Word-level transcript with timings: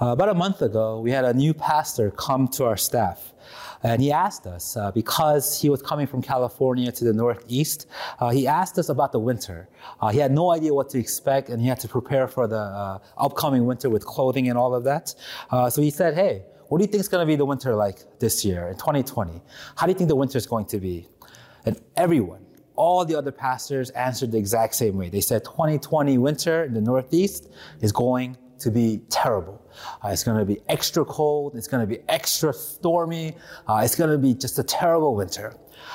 Uh, 0.00 0.06
about 0.06 0.28
a 0.28 0.34
month 0.34 0.60
ago, 0.60 1.00
we 1.00 1.10
had 1.10 1.24
a 1.24 1.32
new 1.32 1.54
pastor 1.54 2.10
come 2.10 2.48
to 2.48 2.64
our 2.64 2.76
staff. 2.76 3.32
And 3.84 4.00
he 4.00 4.10
asked 4.10 4.46
us, 4.46 4.76
uh, 4.76 4.90
because 4.90 5.60
he 5.60 5.68
was 5.68 5.82
coming 5.82 6.06
from 6.06 6.22
California 6.22 6.90
to 6.90 7.04
the 7.04 7.12
Northeast, 7.12 7.86
uh, 8.18 8.30
he 8.30 8.46
asked 8.46 8.78
us 8.78 8.88
about 8.88 9.12
the 9.12 9.20
winter. 9.20 9.68
Uh, 10.00 10.08
he 10.08 10.18
had 10.18 10.32
no 10.32 10.50
idea 10.50 10.72
what 10.72 10.88
to 10.90 10.98
expect, 10.98 11.50
and 11.50 11.60
he 11.60 11.68
had 11.68 11.78
to 11.80 11.88
prepare 11.88 12.26
for 12.26 12.46
the 12.48 12.56
uh, 12.56 12.98
upcoming 13.18 13.66
winter 13.66 13.90
with 13.90 14.04
clothing 14.06 14.48
and 14.48 14.58
all 14.58 14.74
of 14.74 14.84
that. 14.84 15.14
Uh, 15.50 15.68
so 15.68 15.82
he 15.82 15.90
said, 15.90 16.14
Hey, 16.14 16.44
what 16.68 16.78
do 16.78 16.84
you 16.84 16.88
think 16.88 17.02
is 17.02 17.08
going 17.08 17.22
to 17.22 17.26
be 17.26 17.36
the 17.36 17.44
winter 17.44 17.74
like 17.74 18.18
this 18.18 18.42
year 18.42 18.68
in 18.68 18.74
2020? 18.74 19.42
How 19.76 19.86
do 19.86 19.92
you 19.92 19.98
think 19.98 20.08
the 20.08 20.16
winter 20.16 20.38
is 20.38 20.46
going 20.46 20.64
to 20.66 20.80
be? 20.80 21.06
And 21.66 21.78
everyone, 21.96 22.44
all 22.74 23.04
the 23.04 23.14
other 23.14 23.32
pastors 23.32 23.90
answered 23.90 24.32
the 24.32 24.38
exact 24.38 24.74
same 24.74 24.96
way. 24.96 25.10
They 25.10 25.20
said 25.20 25.44
2020 25.44 26.16
winter 26.18 26.64
in 26.64 26.72
the 26.72 26.80
Northeast 26.80 27.50
is 27.80 27.92
going 27.92 28.38
to 28.64 28.70
be 28.70 29.02
terrible. 29.10 29.60
Uh, 30.02 30.08
it's 30.08 30.24
going 30.24 30.38
to 30.38 30.44
be 30.44 30.60
extra 30.68 31.04
cold. 31.04 31.54
It's 31.54 31.68
going 31.68 31.80
to 31.80 31.86
be 31.86 32.02
extra 32.08 32.52
stormy. 32.52 33.36
Uh, 33.68 33.82
it's 33.84 33.94
going 33.94 34.10
to 34.10 34.18
be 34.18 34.34
just 34.34 34.58
a 34.58 34.64
terrible 34.64 35.14
winter. 35.14 35.54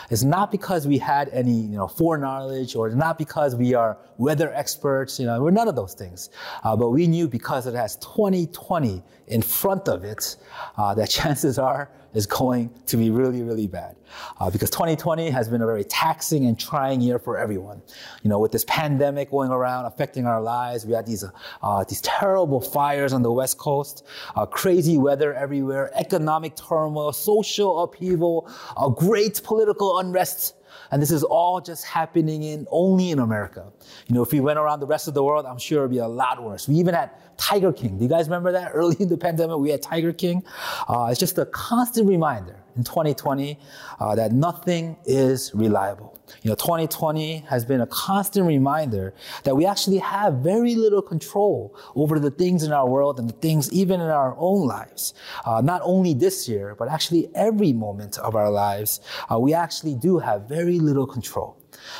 It's 0.09 0.23
not 0.23 0.51
because 0.51 0.87
we 0.87 0.97
had 0.97 1.29
any, 1.29 1.53
you 1.53 1.77
know, 1.77 1.87
foreknowledge 1.87 2.75
or 2.75 2.89
not 2.89 3.17
because 3.17 3.55
we 3.55 3.73
are 3.73 3.97
weather 4.17 4.53
experts. 4.53 5.19
You 5.19 5.25
know, 5.27 5.41
we're 5.41 5.51
none 5.51 5.67
of 5.67 5.75
those 5.75 5.93
things. 5.93 6.29
Uh, 6.63 6.75
but 6.75 6.89
we 6.89 7.07
knew 7.07 7.27
because 7.27 7.67
it 7.67 7.75
has 7.75 7.95
2020 7.97 9.03
in 9.27 9.41
front 9.41 9.87
of 9.87 10.03
it, 10.03 10.35
uh, 10.77 10.93
that 10.95 11.09
chances 11.19 11.59
are 11.59 11.89
is 12.13 12.25
going 12.25 12.69
to 12.87 12.97
be 12.97 13.09
really, 13.09 13.43
really 13.43 13.67
bad. 13.67 13.95
Uh, 14.39 14.49
because 14.49 14.71
2020 14.71 15.29
has 15.29 15.47
been 15.47 15.61
a 15.61 15.65
very 15.65 15.83
taxing 15.83 16.47
and 16.47 16.59
trying 16.59 16.99
year 16.99 17.19
for 17.19 17.37
everyone. 17.37 17.81
You 18.23 18.29
know, 18.29 18.39
with 18.39 18.51
this 18.51 18.65
pandemic 18.65 19.29
going 19.29 19.51
around 19.51 19.85
affecting 19.85 20.25
our 20.25 20.41
lives, 20.41 20.85
we 20.85 20.93
had 20.93 21.05
these, 21.05 21.23
uh, 21.61 21.83
these 21.83 22.01
terrible 22.01 22.59
fires 22.59 23.13
on 23.13 23.21
the 23.21 23.31
West 23.31 23.59
Coast, 23.59 24.05
uh, 24.35 24.47
crazy 24.47 24.97
weather 24.97 25.33
everywhere, 25.35 25.91
economic 25.93 26.55
turmoil, 26.55 27.13
social 27.13 27.83
upheaval, 27.83 28.49
a 28.81 28.89
great 28.89 29.39
political 29.43 29.68
unrest 29.99 30.55
and 30.91 31.01
this 31.01 31.11
is 31.11 31.23
all 31.23 31.61
just 31.61 31.85
happening 31.85 32.43
in 32.43 32.67
only 32.71 33.11
in 33.11 33.19
America. 33.19 33.71
You 34.07 34.15
know, 34.15 34.23
if 34.23 34.31
we 34.31 34.39
went 34.39 34.59
around 34.59 34.79
the 34.79 34.87
rest 34.87 35.07
of 35.07 35.13
the 35.13 35.23
world, 35.23 35.45
I'm 35.45 35.57
sure 35.57 35.79
it'd 35.79 35.91
be 35.91 35.99
a 35.99 36.07
lot 36.07 36.41
worse. 36.43 36.67
We 36.67 36.75
even 36.75 36.93
had 36.93 37.11
Tiger 37.37 37.71
King. 37.71 37.97
Do 37.97 38.03
you 38.03 38.09
guys 38.09 38.27
remember 38.27 38.51
that? 38.51 38.71
Early 38.73 38.95
in 38.99 39.09
the 39.09 39.17
pandemic, 39.17 39.57
we 39.57 39.69
had 39.69 39.81
Tiger 39.81 40.13
King. 40.13 40.43
Uh, 40.87 41.07
it's 41.09 41.19
just 41.19 41.37
a 41.37 41.45
constant 41.47 42.07
reminder 42.07 42.55
in 42.75 42.83
2020 42.83 43.59
uh, 43.99 44.15
that 44.15 44.31
nothing 44.31 44.97
is 45.05 45.51
reliable. 45.53 46.19
You 46.43 46.49
know, 46.49 46.55
2020 46.55 47.45
has 47.49 47.65
been 47.65 47.81
a 47.81 47.87
constant 47.87 48.45
reminder 48.45 49.13
that 49.43 49.55
we 49.55 49.65
actually 49.65 49.97
have 49.97 50.35
very 50.35 50.75
little 50.75 51.01
control 51.01 51.75
over 51.95 52.19
the 52.19 52.31
things 52.31 52.63
in 52.63 52.71
our 52.71 52.87
world 52.87 53.19
and 53.19 53.29
the 53.29 53.33
things 53.33 53.71
even 53.71 53.99
in 53.99 54.07
our 54.07 54.35
own 54.37 54.67
lives. 54.67 55.13
Uh, 55.45 55.61
not 55.61 55.81
only 55.83 56.13
this 56.13 56.47
year, 56.47 56.75
but 56.75 56.87
actually 56.89 57.29
every 57.35 57.73
moment 57.73 58.17
of 58.19 58.35
our 58.35 58.51
lives, 58.51 59.01
uh, 59.31 59.39
we 59.39 59.53
actually 59.53 59.95
do 59.95 60.19
have 60.19 60.47
very 60.47 60.79
little 60.79 61.07
control. 61.07 61.57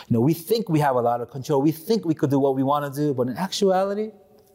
You 0.07 0.15
know, 0.15 0.21
we 0.21 0.33
think 0.33 0.69
we 0.69 0.79
have 0.79 0.95
a 0.95 1.02
lot 1.02 1.21
of 1.21 1.29
control. 1.29 1.61
We 1.61 1.71
think 1.71 2.05
we 2.05 2.13
could 2.13 2.29
do 2.29 2.39
what 2.39 2.55
we 2.55 2.63
want 2.63 2.93
to 2.93 2.99
do, 2.99 3.13
but 3.13 3.27
in 3.27 3.37
actuality, 3.37 4.11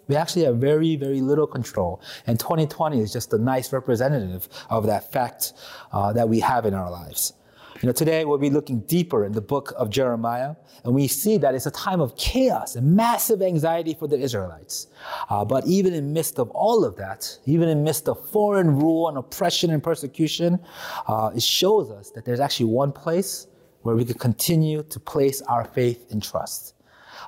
we 0.08 0.16
actually 0.16 0.44
have 0.44 0.56
very, 0.56 0.96
very 0.96 1.20
little 1.20 1.46
control. 1.46 2.00
And 2.26 2.38
2020 2.38 3.00
is 3.00 3.12
just 3.12 3.32
a 3.32 3.38
nice 3.38 3.72
representative 3.72 4.48
of 4.70 4.86
that 4.86 5.12
fact 5.12 5.52
uh, 5.92 6.12
that 6.12 6.28
we 6.28 6.40
have 6.40 6.66
in 6.66 6.74
our 6.74 6.90
lives. 6.90 7.34
You 7.82 7.88
know, 7.88 7.92
today 7.92 8.24
we'll 8.24 8.38
be 8.38 8.50
looking 8.50 8.80
deeper 8.80 9.26
in 9.26 9.32
the 9.32 9.40
book 9.42 9.74
of 9.76 9.90
Jeremiah, 9.90 10.54
and 10.84 10.94
we 10.94 11.08
see 11.08 11.36
that 11.38 11.54
it's 11.54 11.66
a 11.66 11.70
time 11.70 12.00
of 12.00 12.16
chaos 12.16 12.76
and 12.76 12.96
massive 12.96 13.42
anxiety 13.42 13.94
for 13.94 14.06
the 14.06 14.18
Israelites. 14.18 14.86
Uh, 15.28 15.44
but 15.44 15.66
even 15.66 15.92
in 15.92 16.12
midst 16.12 16.38
of 16.38 16.48
all 16.50 16.84
of 16.84 16.96
that, 16.96 17.38
even 17.46 17.68
in 17.68 17.82
midst 17.84 18.08
of 18.08 18.26
foreign 18.30 18.78
rule 18.78 19.08
and 19.08 19.18
oppression 19.18 19.70
and 19.70 19.82
persecution, 19.82 20.60
uh, 21.08 21.32
it 21.34 21.42
shows 21.42 21.90
us 21.90 22.10
that 22.12 22.24
there's 22.24 22.40
actually 22.40 22.66
one 22.66 22.92
place 22.92 23.48
where 23.82 23.96
we 23.96 24.04
can 24.04 24.18
continue 24.18 24.82
to 24.84 24.98
place 24.98 25.42
our 25.42 25.64
faith 25.64 26.10
and 26.10 26.22
trust. 26.22 26.74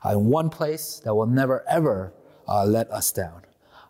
Uh, 0.04 0.10
in 0.10 0.26
one 0.26 0.48
place 0.48 1.00
that 1.04 1.14
will 1.14 1.26
never 1.26 1.64
ever 1.68 2.12
uh, 2.48 2.64
let 2.64 2.90
us 2.90 3.12
down? 3.12 3.42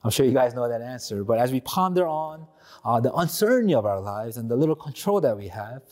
I'm 0.03 0.11
sure 0.11 0.25
you 0.25 0.33
guys 0.33 0.55
know 0.55 0.69
that 0.69 0.83
answer, 0.83 1.25
but 1.25 1.39
as 1.39 1.53
we 1.53 1.61
ponder 1.61 2.07
on 2.07 2.47
uh, 2.85 3.01
the 3.01 3.13
uncertainty 3.15 3.75
of 3.75 3.85
our 3.87 4.01
lives 4.01 4.37
and 4.37 4.49
the 4.49 4.57
little 4.57 4.77
control 4.77 5.21
that 5.21 5.37
we 5.37 5.49
have, 5.49 5.83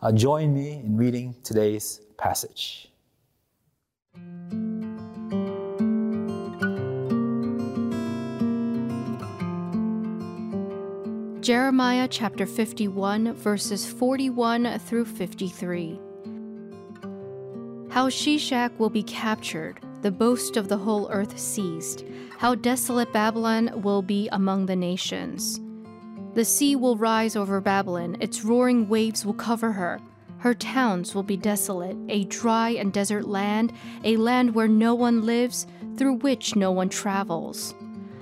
uh, 0.00 0.12
join 0.12 0.54
me 0.54 0.74
in 0.84 0.96
reading 0.96 1.34
today's 1.42 2.00
passage. 2.16 2.90
Jeremiah 11.40 12.08
chapter 12.08 12.46
51, 12.46 13.34
verses 13.34 13.84
41 13.84 14.78
through 14.78 15.04
53. 15.04 16.00
How 17.90 18.08
Sheshak 18.08 18.78
will 18.78 18.88
be 18.88 19.02
captured 19.02 19.78
the 20.04 20.10
boast 20.10 20.58
of 20.58 20.68
the 20.68 20.76
whole 20.76 21.08
earth 21.10 21.38
ceased. 21.38 22.04
How 22.36 22.54
desolate 22.54 23.10
Babylon 23.10 23.80
will 23.80 24.02
be 24.02 24.28
among 24.32 24.66
the 24.66 24.76
nations. 24.76 25.62
The 26.34 26.44
sea 26.44 26.76
will 26.76 26.98
rise 26.98 27.36
over 27.36 27.58
Babylon, 27.58 28.18
its 28.20 28.44
roaring 28.44 28.86
waves 28.86 29.24
will 29.24 29.32
cover 29.32 29.72
her. 29.72 29.98
Her 30.40 30.52
towns 30.52 31.14
will 31.14 31.22
be 31.22 31.38
desolate, 31.38 31.96
a 32.10 32.24
dry 32.24 32.68
and 32.68 32.92
desert 32.92 33.26
land, 33.26 33.72
a 34.04 34.18
land 34.18 34.54
where 34.54 34.68
no 34.68 34.94
one 34.94 35.24
lives, 35.24 35.66
through 35.96 36.16
which 36.16 36.54
no 36.54 36.70
one 36.70 36.90
travels. 36.90 37.74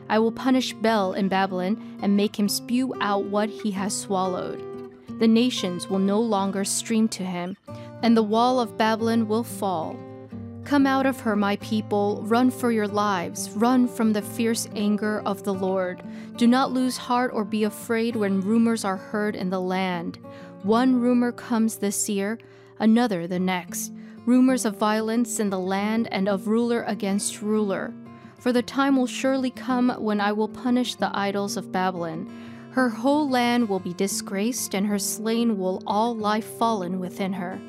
I 0.09 0.21
will 0.21 0.31
punish 0.31 0.75
Bel 0.75 1.15
in 1.15 1.27
Babylon 1.27 1.99
and 2.01 2.17
make 2.17 2.39
him 2.39 2.49
spew 2.49 2.95
out 3.01 3.25
what 3.25 3.51
he 3.51 3.73
has 3.73 3.93
swallowed. 3.93 4.63
The 5.19 5.27
nations 5.27 5.91
will 5.91 5.99
no 5.99 6.21
longer 6.21 6.65
stream 6.65 7.09
to 7.09 7.25
him, 7.25 7.57
and 8.05 8.17
the 8.17 8.23
wall 8.23 8.61
of 8.61 8.79
Babylon 8.79 9.27
will 9.27 9.43
fall. 9.43 9.97
Come 10.65 10.87
out 10.87 11.07
of 11.07 11.21
her, 11.21 11.35
my 11.35 11.57
people, 11.57 12.23
run 12.23 12.51
for 12.51 12.71
your 12.71 12.87
lives, 12.87 13.51
run 13.51 13.89
from 13.89 14.13
the 14.13 14.23
fierce 14.23 14.69
anger 14.75 15.21
of 15.27 15.43
the 15.43 15.53
Lord. 15.53 16.03
Do 16.37 16.47
not 16.47 16.73
lose 16.73 16.97
heart 16.97 17.33
or 17.35 17.45
be 17.45 17.65
afraid 17.65 18.17
when 18.17 18.41
rumors 18.41 18.85
are 18.85 18.97
heard 18.97 19.35
in 19.35 19.51
the 19.51 19.61
land. 19.61 20.19
One 20.63 21.01
rumor 21.01 21.33
comes 21.33 21.77
this 21.77 22.09
year, 22.09 22.39
another 22.79 23.27
the 23.27 23.41
next. 23.41 23.93
Rumors 24.25 24.65
of 24.65 24.77
violence 24.77 25.41
in 25.41 25.51
the 25.51 25.59
land 25.59 26.09
and 26.13 26.29
of 26.29 26.47
ruler 26.47 26.85
against 26.85 27.43
ruler. 27.43 27.93
For 28.39 28.53
the 28.53 28.63
time 28.63 28.97
will 28.97 29.07
surely 29.07 29.51
come 29.51 29.91
when 29.99 30.21
I 30.21 30.33
will 30.33 30.49
punish 30.49 30.95
the 30.95 31.11
idols 31.13 31.57
of 31.57 31.73
Babylon. 31.73 32.31
Her 32.71 32.89
whole 32.89 33.29
land 33.29 33.69
will 33.69 33.81
be 33.81 33.95
disgraced, 33.95 34.75
and 34.75 34.87
her 34.87 34.99
slain 34.99 35.59
will 35.59 35.83
all 35.87 36.15
lie 36.17 36.41
fallen 36.41 37.01
within 37.01 37.33
her. 37.35 37.61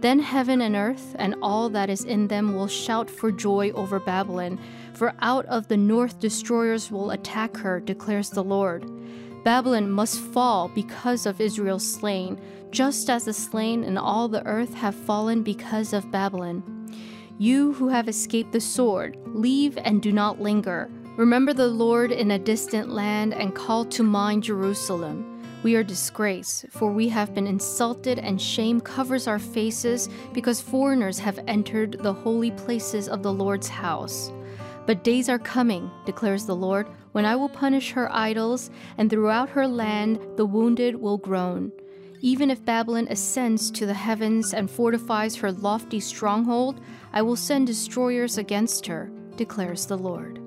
Then 0.00 0.18
heaven 0.18 0.62
and 0.62 0.74
earth 0.76 1.14
and 1.18 1.34
all 1.42 1.68
that 1.70 1.90
is 1.90 2.04
in 2.04 2.28
them 2.28 2.54
will 2.54 2.68
shout 2.68 3.10
for 3.10 3.30
joy 3.30 3.70
over 3.72 4.00
Babylon, 4.00 4.58
for 4.94 5.14
out 5.20 5.44
of 5.46 5.68
the 5.68 5.76
north 5.76 6.18
destroyers 6.20 6.90
will 6.90 7.10
attack 7.10 7.56
her, 7.58 7.80
declares 7.80 8.30
the 8.30 8.42
Lord. 8.42 8.90
Babylon 9.44 9.90
must 9.90 10.18
fall 10.18 10.68
because 10.68 11.26
of 11.26 11.40
Israel's 11.40 11.86
slain, 11.86 12.40
just 12.70 13.10
as 13.10 13.24
the 13.26 13.32
slain 13.32 13.84
in 13.84 13.98
all 13.98 14.28
the 14.28 14.46
earth 14.46 14.74
have 14.74 14.94
fallen 14.94 15.42
because 15.42 15.92
of 15.92 16.10
Babylon. 16.10 16.62
You 17.38 17.74
who 17.74 17.88
have 17.88 18.08
escaped 18.08 18.52
the 18.52 18.60
sword, 18.60 19.18
leave 19.26 19.78
and 19.78 20.02
do 20.02 20.12
not 20.12 20.40
linger. 20.40 20.90
Remember 21.16 21.52
the 21.52 21.68
Lord 21.68 22.12
in 22.12 22.30
a 22.30 22.38
distant 22.38 22.90
land 22.90 23.34
and 23.34 23.54
call 23.54 23.84
to 23.86 24.02
mind 24.02 24.44
Jerusalem. 24.44 25.29
We 25.62 25.76
are 25.76 25.82
disgraced, 25.82 26.64
for 26.70 26.90
we 26.90 27.10
have 27.10 27.34
been 27.34 27.46
insulted, 27.46 28.18
and 28.18 28.40
shame 28.40 28.80
covers 28.80 29.26
our 29.26 29.38
faces 29.38 30.08
because 30.32 30.58
foreigners 30.58 31.18
have 31.18 31.38
entered 31.46 31.98
the 32.00 32.14
holy 32.14 32.50
places 32.50 33.10
of 33.10 33.22
the 33.22 33.32
Lord's 33.32 33.68
house. 33.68 34.32
But 34.86 35.04
days 35.04 35.28
are 35.28 35.38
coming, 35.38 35.90
declares 36.06 36.46
the 36.46 36.56
Lord, 36.56 36.88
when 37.12 37.26
I 37.26 37.36
will 37.36 37.50
punish 37.50 37.90
her 37.92 38.10
idols, 38.10 38.70
and 38.96 39.10
throughout 39.10 39.50
her 39.50 39.68
land 39.68 40.18
the 40.36 40.46
wounded 40.46 40.96
will 40.96 41.18
groan. 41.18 41.72
Even 42.22 42.50
if 42.50 42.64
Babylon 42.64 43.06
ascends 43.10 43.70
to 43.72 43.84
the 43.84 43.92
heavens 43.92 44.54
and 44.54 44.70
fortifies 44.70 45.36
her 45.36 45.52
lofty 45.52 46.00
stronghold, 46.00 46.80
I 47.12 47.20
will 47.20 47.36
send 47.36 47.66
destroyers 47.66 48.38
against 48.38 48.86
her, 48.86 49.10
declares 49.36 49.84
the 49.84 49.98
Lord. 49.98 50.40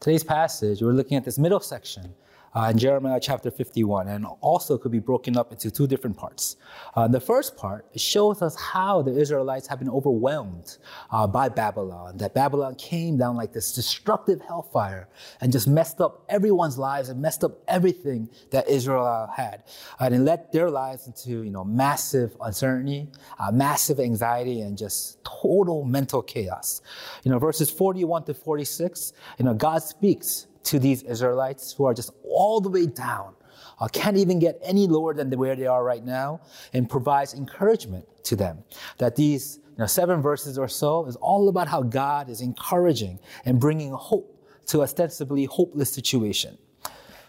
Today's 0.00 0.24
passage, 0.24 0.80
we're 0.80 0.92
looking 0.92 1.18
at 1.18 1.26
this 1.26 1.38
middle 1.38 1.60
section 1.60 2.14
uh, 2.54 2.68
in 2.70 2.78
Jeremiah 2.78 3.20
chapter 3.20 3.50
51, 3.50 4.08
and 4.08 4.26
also 4.40 4.78
could 4.78 4.92
be 4.92 4.98
broken 4.98 5.36
up 5.36 5.52
into 5.52 5.70
two 5.70 5.86
different 5.86 6.16
parts. 6.16 6.56
Uh, 6.94 7.08
the 7.08 7.20
first 7.20 7.56
part 7.56 7.86
shows 7.96 8.42
us 8.42 8.56
how 8.56 9.02
the 9.02 9.16
Israelites 9.16 9.66
have 9.68 9.78
been 9.78 9.88
overwhelmed 9.88 10.78
uh, 11.10 11.26
by 11.26 11.48
Babylon, 11.48 12.16
that 12.18 12.34
Babylon 12.34 12.74
came 12.74 13.16
down 13.16 13.36
like 13.36 13.52
this 13.52 13.72
destructive 13.72 14.40
hellfire 14.40 15.08
and 15.40 15.52
just 15.52 15.68
messed 15.68 16.00
up 16.00 16.24
everyone's 16.28 16.78
lives 16.78 17.08
and 17.08 17.20
messed 17.20 17.44
up 17.44 17.58
everything 17.68 18.28
that 18.50 18.68
Israel 18.68 19.30
had. 19.34 19.62
and 20.00 20.14
it 20.14 20.18
led 20.18 20.50
their 20.52 20.70
lives 20.70 21.06
into, 21.06 21.42
you 21.42 21.50
know, 21.50 21.64
massive 21.64 22.36
uncertainty, 22.40 23.08
uh, 23.38 23.52
massive 23.52 24.00
anxiety, 24.00 24.62
and 24.62 24.76
just 24.76 25.22
total 25.24 25.84
mental 25.84 26.22
chaos. 26.22 26.82
You 27.24 27.30
know, 27.30 27.38
verses 27.38 27.70
41 27.70 28.24
to 28.24 28.34
46, 28.34 29.12
you 29.38 29.44
know, 29.44 29.54
God 29.54 29.82
speaks 29.82 30.47
to 30.64 30.78
these 30.78 31.02
Israelites 31.02 31.72
who 31.72 31.84
are 31.84 31.94
just 31.94 32.10
all 32.22 32.60
the 32.60 32.68
way 32.68 32.86
down, 32.86 33.34
uh, 33.80 33.88
can't 33.88 34.16
even 34.16 34.38
get 34.38 34.58
any 34.62 34.86
lower 34.86 35.14
than 35.14 35.30
where 35.30 35.56
they 35.56 35.66
are 35.66 35.84
right 35.84 36.04
now, 36.04 36.40
and 36.72 36.88
provides 36.88 37.34
encouragement 37.34 38.06
to 38.24 38.36
them. 38.36 38.64
That 38.98 39.16
these 39.16 39.60
you 39.62 39.78
know, 39.78 39.86
seven 39.86 40.20
verses 40.20 40.58
or 40.58 40.68
so 40.68 41.06
is 41.06 41.16
all 41.16 41.48
about 41.48 41.68
how 41.68 41.82
God 41.82 42.28
is 42.28 42.40
encouraging 42.40 43.20
and 43.44 43.60
bringing 43.60 43.92
hope 43.92 44.34
to 44.66 44.82
ostensibly 44.82 45.44
hopeless 45.44 45.92
situation. 45.92 46.58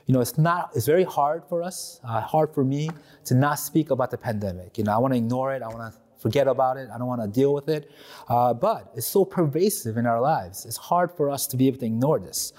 You 0.08 0.14
know, 0.14 0.22
it's 0.22 0.40
not, 0.40 0.72
it's 0.76 0.88
very 0.88 1.04
hard 1.04 1.44
for 1.48 1.62
us, 1.62 2.00
uh, 2.04 2.20
hard 2.22 2.54
for 2.54 2.66
me 2.66 2.90
to 3.26 3.36
not 3.36 3.60
speak 3.60 3.92
about 3.92 4.10
the 4.10 4.18
pandemic. 4.18 4.78
You 4.78 4.84
know, 4.84 4.94
I 4.94 4.98
want 4.98 5.14
to 5.14 5.18
ignore 5.20 5.54
it. 5.54 5.62
I 5.62 5.68
want 5.68 5.94
to 5.94 6.00
forget 6.20 6.48
about 6.48 6.78
it. 6.78 6.90
I 6.94 6.98
don't 6.98 7.08
want 7.08 7.22
to 7.22 7.28
deal 7.28 7.54
with 7.54 7.70
it. 7.70 7.90
Uh, 8.28 8.54
but 8.54 8.92
it's 8.96 9.08
so 9.08 9.26
pervasive 9.26 9.98
in 9.98 10.06
our 10.06 10.22
lives. 10.22 10.66
It's 10.66 10.78
hard 10.78 11.12
for 11.12 11.30
us 11.30 11.48
to 11.48 11.58
be 11.58 11.68
able 11.68 11.80
to 11.80 11.86
ignore 11.86 12.20
this. 12.20 12.54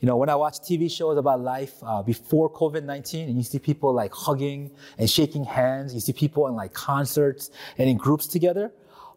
You 0.00 0.06
know, 0.06 0.16
when 0.16 0.28
I 0.28 0.36
watch 0.36 0.58
TV 0.60 0.90
shows 0.90 1.16
about 1.16 1.40
life 1.40 1.74
uh, 1.82 2.02
before 2.02 2.52
COVID 2.52 2.84
19 2.84 3.28
and 3.28 3.36
you 3.36 3.42
see 3.42 3.58
people 3.58 3.92
like 3.92 4.12
hugging 4.12 4.70
and 4.98 5.08
shaking 5.08 5.44
hands, 5.44 5.94
you 5.94 6.00
see 6.00 6.12
people 6.12 6.46
in 6.46 6.54
like 6.54 6.72
concerts 6.72 7.50
and 7.78 7.88
in 7.88 7.96
groups 7.96 8.26
together. 8.26 8.72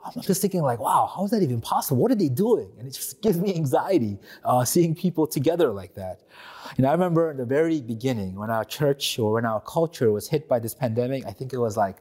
I'm 0.05 0.21
just 0.21 0.41
thinking 0.41 0.61
like, 0.61 0.79
wow, 0.79 1.11
how 1.13 1.25
is 1.25 1.31
that 1.31 1.43
even 1.43 1.59
possible? 1.59 2.01
What 2.01 2.11
are 2.11 2.15
they 2.15 2.29
doing? 2.29 2.71
And 2.79 2.87
it 2.87 2.91
just 2.91 3.21
gives 3.25 3.37
me 3.37 3.53
anxiety 3.55 4.17
uh, 4.45 4.63
seeing 4.63 4.95
people 4.95 5.27
together 5.27 5.69
like 5.69 5.93
that. 5.95 6.21
And 6.77 6.85
I 6.85 6.91
remember 6.91 7.31
in 7.31 7.37
the 7.37 7.45
very 7.45 7.81
beginning 7.81 8.35
when 8.35 8.49
our 8.49 8.63
church 8.63 9.19
or 9.19 9.33
when 9.33 9.45
our 9.45 9.59
culture 9.61 10.11
was 10.11 10.27
hit 10.29 10.47
by 10.47 10.59
this 10.59 10.73
pandemic, 10.73 11.25
I 11.25 11.31
think 11.31 11.51
it 11.51 11.57
was 11.57 11.75
like 11.75 11.97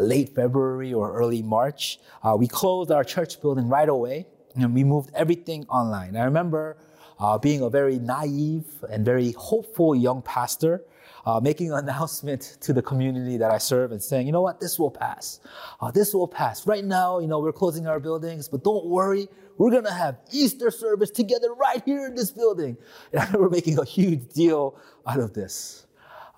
late 0.00 0.34
February 0.34 0.92
or 0.92 1.12
early 1.14 1.42
March. 1.42 1.98
Uh, 2.22 2.36
we 2.38 2.48
closed 2.48 2.90
our 2.90 3.04
church 3.04 3.40
building 3.40 3.68
right 3.68 3.88
away 3.88 4.26
and 4.56 4.74
we 4.74 4.84
moved 4.84 5.10
everything 5.14 5.66
online. 5.68 6.16
I 6.16 6.24
remember 6.24 6.76
uh, 7.18 7.38
being 7.38 7.62
a 7.62 7.70
very 7.70 7.98
naive 7.98 8.66
and 8.90 9.04
very 9.04 9.32
hopeful 9.32 9.94
young 9.94 10.22
pastor, 10.22 10.84
uh, 11.26 11.40
making 11.40 11.72
an 11.72 11.78
announcement 11.84 12.56
to 12.60 12.72
the 12.72 12.82
community 12.82 13.36
that 13.36 13.50
I 13.50 13.58
serve 13.58 13.92
and 13.92 14.02
saying, 14.02 14.26
you 14.26 14.32
know 14.32 14.42
what, 14.42 14.60
this 14.60 14.78
will 14.78 14.90
pass. 14.90 15.40
Uh, 15.80 15.90
this 15.90 16.14
will 16.14 16.28
pass. 16.28 16.66
Right 16.66 16.84
now, 16.84 17.18
you 17.18 17.26
know, 17.26 17.38
we're 17.38 17.52
closing 17.52 17.86
our 17.86 18.00
buildings, 18.00 18.48
but 18.48 18.64
don't 18.64 18.86
worry, 18.86 19.28
we're 19.58 19.70
gonna 19.70 19.92
have 19.92 20.18
Easter 20.32 20.70
service 20.70 21.10
together 21.10 21.54
right 21.54 21.82
here 21.84 22.06
in 22.06 22.14
this 22.14 22.30
building. 22.30 22.76
And 23.12 23.20
I 23.22 23.26
remember 23.26 23.50
making 23.50 23.78
a 23.78 23.84
huge 23.84 24.28
deal 24.28 24.78
out 25.06 25.20
of 25.20 25.34
this. 25.34 25.86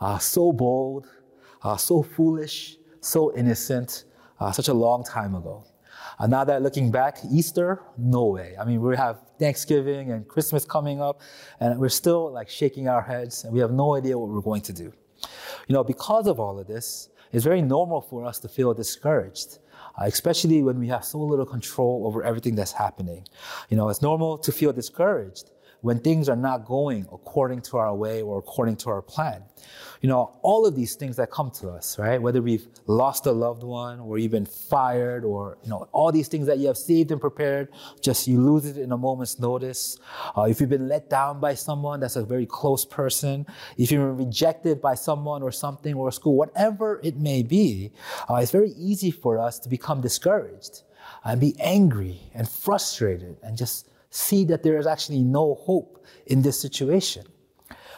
Uh, 0.00 0.18
so 0.18 0.52
bold, 0.52 1.08
uh, 1.62 1.76
so 1.76 2.02
foolish, 2.02 2.76
so 3.06 3.34
innocent, 3.36 4.04
uh, 4.40 4.52
such 4.52 4.68
a 4.68 4.74
long 4.74 5.04
time 5.04 5.34
ago. 5.34 5.64
Uh, 6.18 6.26
now 6.26 6.44
that 6.44 6.62
looking 6.62 6.90
back, 6.90 7.18
Easter, 7.30 7.82
no 7.98 8.24
way. 8.26 8.54
I 8.58 8.64
mean, 8.64 8.80
we 8.80 8.96
have 8.96 9.20
Thanksgiving 9.38 10.12
and 10.12 10.26
Christmas 10.26 10.64
coming 10.64 11.00
up, 11.00 11.20
and 11.60 11.78
we're 11.78 11.88
still 11.88 12.32
like 12.32 12.48
shaking 12.48 12.88
our 12.88 13.02
heads, 13.02 13.44
and 13.44 13.52
we 13.52 13.60
have 13.60 13.72
no 13.72 13.94
idea 13.94 14.18
what 14.18 14.28
we're 14.30 14.40
going 14.40 14.62
to 14.62 14.72
do. 14.72 14.92
You 15.66 15.72
know, 15.74 15.84
because 15.84 16.26
of 16.26 16.40
all 16.40 16.58
of 16.58 16.66
this, 16.66 17.10
it's 17.32 17.44
very 17.44 17.62
normal 17.62 18.00
for 18.00 18.24
us 18.24 18.38
to 18.40 18.48
feel 18.48 18.72
discouraged. 18.74 19.58
Uh, 19.98 20.04
especially 20.04 20.62
when 20.62 20.78
we 20.78 20.88
have 20.88 21.04
so 21.04 21.18
little 21.18 21.46
control 21.46 22.02
over 22.06 22.22
everything 22.22 22.54
that's 22.54 22.72
happening. 22.72 23.26
You 23.70 23.78
know, 23.78 23.88
it's 23.88 24.02
normal 24.02 24.36
to 24.38 24.52
feel 24.52 24.72
discouraged 24.72 25.50
when 25.86 26.00
things 26.00 26.28
are 26.28 26.34
not 26.34 26.64
going 26.64 27.06
according 27.12 27.60
to 27.60 27.76
our 27.76 27.94
way 27.94 28.20
or 28.20 28.40
according 28.40 28.74
to 28.74 28.90
our 28.90 29.00
plan. 29.00 29.40
You 30.00 30.08
know, 30.08 30.36
all 30.42 30.66
of 30.66 30.74
these 30.74 30.96
things 30.96 31.14
that 31.14 31.30
come 31.30 31.52
to 31.60 31.68
us, 31.68 31.96
right? 31.96 32.20
Whether 32.20 32.42
we've 32.42 32.66
lost 32.88 33.24
a 33.26 33.30
loved 33.30 33.62
one 33.62 34.00
or 34.00 34.18
you've 34.18 34.48
fired 34.48 35.24
or, 35.24 35.58
you 35.62 35.70
know, 35.70 35.88
all 35.92 36.10
these 36.10 36.26
things 36.26 36.48
that 36.48 36.58
you 36.58 36.66
have 36.66 36.76
saved 36.76 37.12
and 37.12 37.20
prepared, 37.20 37.68
just 38.00 38.26
you 38.26 38.40
lose 38.40 38.66
it 38.66 38.78
in 38.78 38.90
a 38.90 38.96
moment's 38.96 39.38
notice. 39.38 39.96
Uh, 40.36 40.42
if 40.42 40.60
you've 40.60 40.70
been 40.70 40.88
let 40.88 41.08
down 41.08 41.38
by 41.38 41.54
someone 41.54 42.00
that's 42.00 42.16
a 42.16 42.24
very 42.24 42.46
close 42.46 42.84
person, 42.84 43.46
if 43.78 43.92
you've 43.92 44.02
been 44.02 44.26
rejected 44.26 44.82
by 44.82 44.96
someone 44.96 45.40
or 45.40 45.52
something 45.52 45.94
or 45.94 46.08
a 46.08 46.12
school, 46.12 46.34
whatever 46.34 47.00
it 47.04 47.16
may 47.16 47.44
be, 47.44 47.92
uh, 48.28 48.34
it's 48.34 48.50
very 48.50 48.70
easy 48.70 49.12
for 49.12 49.38
us 49.38 49.60
to 49.60 49.68
become 49.68 50.00
discouraged 50.00 50.82
and 51.24 51.40
be 51.40 51.54
angry 51.60 52.18
and 52.34 52.48
frustrated 52.48 53.36
and 53.44 53.56
just 53.56 53.88
see 54.10 54.44
that 54.44 54.62
there 54.62 54.78
is 54.78 54.86
actually 54.86 55.22
no 55.22 55.54
hope 55.54 56.04
in 56.26 56.42
this 56.42 56.60
situation. 56.60 57.24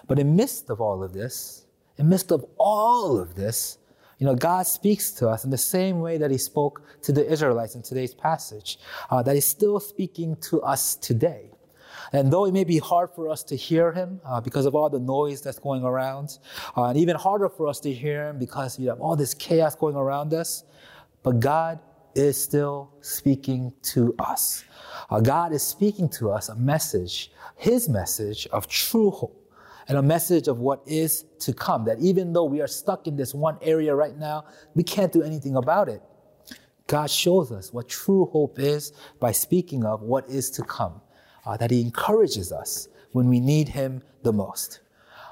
But 0.06 0.18
in 0.18 0.36
midst 0.36 0.70
of 0.70 0.80
all 0.80 1.02
of 1.02 1.12
this, 1.12 1.66
in 1.98 2.08
midst 2.08 2.32
of 2.32 2.44
all 2.58 3.18
of 3.18 3.34
this, 3.34 3.78
you 4.18 4.26
know, 4.26 4.34
God 4.34 4.66
speaks 4.66 5.12
to 5.12 5.28
us 5.28 5.44
in 5.44 5.50
the 5.50 5.58
same 5.58 6.00
way 6.00 6.18
that 6.18 6.30
He 6.30 6.38
spoke 6.38 6.82
to 7.02 7.12
the 7.12 7.30
Israelites 7.30 7.74
in 7.76 7.82
today's 7.82 8.14
passage, 8.14 8.78
uh, 9.10 9.22
that 9.22 9.34
He's 9.34 9.46
still 9.46 9.78
speaking 9.78 10.36
to 10.50 10.60
us 10.62 10.96
today. 10.96 11.50
And 12.12 12.32
though 12.32 12.46
it 12.46 12.52
may 12.52 12.64
be 12.64 12.78
hard 12.78 13.10
for 13.10 13.28
us 13.28 13.44
to 13.44 13.56
hear 13.56 13.92
Him 13.92 14.20
uh, 14.24 14.40
because 14.40 14.66
of 14.66 14.74
all 14.74 14.88
the 14.90 14.98
noise 14.98 15.40
that's 15.40 15.58
going 15.58 15.84
around, 15.84 16.38
uh, 16.76 16.86
and 16.86 16.98
even 16.98 17.16
harder 17.16 17.48
for 17.48 17.68
us 17.68 17.78
to 17.80 17.92
hear 17.92 18.28
Him 18.28 18.38
because 18.38 18.78
you 18.78 18.88
have 18.88 19.00
all 19.00 19.14
this 19.14 19.34
chaos 19.34 19.76
going 19.76 19.94
around 19.96 20.34
us, 20.34 20.64
but 21.22 21.38
God 21.38 21.78
is 22.18 22.40
still 22.42 22.92
speaking 23.00 23.72
to 23.82 24.14
us. 24.18 24.64
Uh, 25.08 25.20
God 25.20 25.52
is 25.52 25.62
speaking 25.62 26.08
to 26.10 26.30
us 26.30 26.48
a 26.48 26.56
message, 26.56 27.30
His 27.56 27.88
message 27.88 28.46
of 28.48 28.66
true 28.66 29.10
hope 29.10 29.50
and 29.86 29.96
a 29.96 30.02
message 30.02 30.48
of 30.48 30.58
what 30.58 30.82
is 30.86 31.24
to 31.38 31.52
come. 31.52 31.84
That 31.84 31.98
even 32.00 32.32
though 32.32 32.44
we 32.44 32.60
are 32.60 32.66
stuck 32.66 33.06
in 33.06 33.16
this 33.16 33.34
one 33.34 33.56
area 33.62 33.94
right 33.94 34.16
now, 34.16 34.44
we 34.74 34.82
can't 34.82 35.12
do 35.12 35.22
anything 35.22 35.56
about 35.56 35.88
it. 35.88 36.02
God 36.88 37.10
shows 37.10 37.52
us 37.52 37.72
what 37.72 37.88
true 37.88 38.26
hope 38.26 38.58
is 38.58 38.92
by 39.20 39.32
speaking 39.32 39.84
of 39.84 40.02
what 40.02 40.28
is 40.28 40.50
to 40.52 40.62
come. 40.62 41.00
Uh, 41.46 41.56
that 41.56 41.70
He 41.70 41.80
encourages 41.80 42.52
us 42.52 42.88
when 43.12 43.28
we 43.28 43.40
need 43.40 43.68
Him 43.68 44.02
the 44.22 44.32
most. 44.32 44.80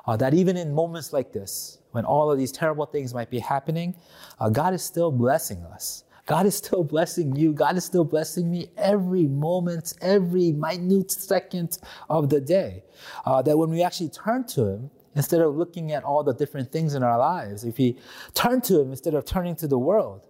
Uh, 0.07 0.17
that 0.17 0.35
even 0.35 0.57
in 0.57 0.73
moments 0.73 1.13
like 1.13 1.33
this, 1.33 1.79
when 1.91 2.05
all 2.05 2.31
of 2.31 2.39
these 2.39 2.53
terrible 2.53 2.87
things 2.87 3.13
might 3.13 3.31
be 3.31 3.41
happening, 3.41 3.95
uh, 4.39 4.49
God 4.49 4.73
is 4.73 4.83
still 4.83 5.11
blessing 5.11 5.59
us. 5.65 6.05
God 6.27 6.45
is 6.45 6.57
still 6.57 6.83
blessing 6.83 7.37
you. 7.37 7.53
God 7.53 7.77
is 7.77 7.85
still 7.85 8.05
blessing 8.05 8.51
me 8.51 8.69
every 8.77 9.29
moment, 9.29 9.95
every 10.01 10.51
minute 10.51 11.13
second 11.13 11.79
of 12.11 12.29
the 12.29 12.41
day. 12.41 12.83
Uh, 13.25 13.41
that 13.43 13.57
when 13.57 13.71
we 13.71 13.83
actually 13.83 14.09
turn 14.09 14.45
to 14.49 14.67
Him, 14.67 14.91
instead 15.15 15.41
of 15.41 15.57
looking 15.57 15.93
at 15.93 16.03
all 16.03 16.25
the 16.25 16.35
different 16.35 16.73
things 16.73 16.95
in 16.95 17.05
our 17.05 17.17
lives, 17.17 17.65
if 17.65 17.79
we 17.79 17.97
turn 18.35 18.61
to 18.63 18.81
Him 18.81 18.91
instead 18.91 19.15
of 19.15 19.25
turning 19.25 19.55
to 19.57 19.69
the 19.69 19.79
world, 19.79 20.27